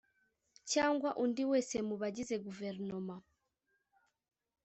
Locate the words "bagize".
2.01-2.35